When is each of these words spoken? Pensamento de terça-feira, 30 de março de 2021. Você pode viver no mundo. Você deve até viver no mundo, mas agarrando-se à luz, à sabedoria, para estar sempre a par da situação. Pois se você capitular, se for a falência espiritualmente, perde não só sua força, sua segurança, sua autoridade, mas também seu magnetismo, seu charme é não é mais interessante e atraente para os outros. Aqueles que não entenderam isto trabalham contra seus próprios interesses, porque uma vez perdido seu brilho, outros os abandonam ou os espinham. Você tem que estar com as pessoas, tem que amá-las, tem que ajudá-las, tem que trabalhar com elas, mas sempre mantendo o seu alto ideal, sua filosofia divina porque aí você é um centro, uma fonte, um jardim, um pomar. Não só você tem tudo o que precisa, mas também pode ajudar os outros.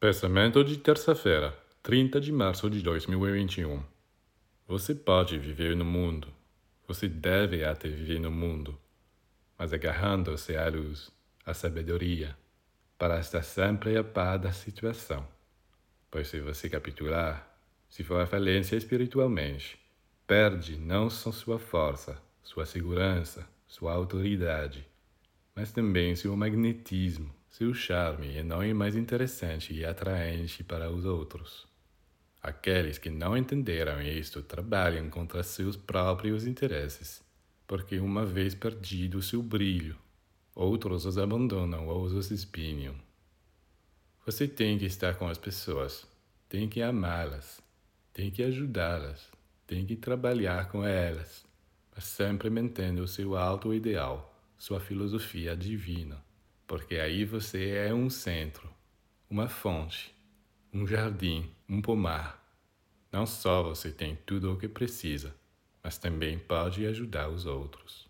Pensamento 0.00 0.64
de 0.64 0.78
terça-feira, 0.78 1.54
30 1.82 2.22
de 2.22 2.32
março 2.32 2.70
de 2.70 2.80
2021. 2.80 3.82
Você 4.66 4.94
pode 4.94 5.38
viver 5.38 5.76
no 5.76 5.84
mundo. 5.84 6.28
Você 6.88 7.06
deve 7.06 7.62
até 7.62 7.86
viver 7.86 8.18
no 8.18 8.30
mundo, 8.30 8.78
mas 9.58 9.74
agarrando-se 9.74 10.56
à 10.56 10.70
luz, 10.70 11.12
à 11.44 11.52
sabedoria, 11.52 12.34
para 12.96 13.20
estar 13.20 13.42
sempre 13.42 13.94
a 13.98 14.02
par 14.02 14.38
da 14.38 14.54
situação. 14.54 15.28
Pois 16.10 16.28
se 16.28 16.40
você 16.40 16.70
capitular, 16.70 17.54
se 17.86 18.02
for 18.02 18.22
a 18.22 18.26
falência 18.26 18.76
espiritualmente, 18.76 19.78
perde 20.26 20.78
não 20.78 21.10
só 21.10 21.30
sua 21.30 21.58
força, 21.58 22.16
sua 22.42 22.64
segurança, 22.64 23.46
sua 23.68 23.92
autoridade, 23.92 24.88
mas 25.54 25.72
também 25.72 26.16
seu 26.16 26.34
magnetismo, 26.34 27.30
seu 27.50 27.74
charme 27.74 28.36
é 28.36 28.44
não 28.44 28.62
é 28.62 28.72
mais 28.72 28.94
interessante 28.94 29.74
e 29.74 29.84
atraente 29.84 30.62
para 30.62 30.88
os 30.88 31.04
outros. 31.04 31.66
Aqueles 32.40 32.96
que 32.96 33.10
não 33.10 33.36
entenderam 33.36 34.00
isto 34.00 34.40
trabalham 34.40 35.10
contra 35.10 35.42
seus 35.42 35.76
próprios 35.76 36.46
interesses, 36.46 37.20
porque 37.66 37.98
uma 37.98 38.24
vez 38.24 38.54
perdido 38.54 39.20
seu 39.20 39.42
brilho, 39.42 39.98
outros 40.54 41.04
os 41.04 41.18
abandonam 41.18 41.88
ou 41.88 42.04
os 42.04 42.30
espinham. 42.30 42.94
Você 44.24 44.46
tem 44.46 44.78
que 44.78 44.86
estar 44.86 45.16
com 45.16 45.26
as 45.26 45.36
pessoas, 45.36 46.06
tem 46.48 46.68
que 46.68 46.80
amá-las, 46.80 47.60
tem 48.12 48.30
que 48.30 48.44
ajudá-las, 48.44 49.28
tem 49.66 49.84
que 49.84 49.96
trabalhar 49.96 50.68
com 50.70 50.84
elas, 50.84 51.44
mas 51.92 52.04
sempre 52.04 52.48
mantendo 52.48 53.02
o 53.02 53.08
seu 53.08 53.36
alto 53.36 53.74
ideal, 53.74 54.40
sua 54.56 54.78
filosofia 54.78 55.56
divina 55.56 56.29
porque 56.70 57.00
aí 57.00 57.24
você 57.24 57.70
é 57.70 57.92
um 57.92 58.08
centro, 58.08 58.72
uma 59.28 59.48
fonte, 59.48 60.14
um 60.72 60.86
jardim, 60.86 61.52
um 61.68 61.82
pomar. 61.82 62.48
Não 63.10 63.26
só 63.26 63.60
você 63.60 63.90
tem 63.90 64.14
tudo 64.24 64.52
o 64.52 64.56
que 64.56 64.68
precisa, 64.68 65.34
mas 65.82 65.98
também 65.98 66.38
pode 66.38 66.86
ajudar 66.86 67.28
os 67.28 67.44
outros. 67.44 68.08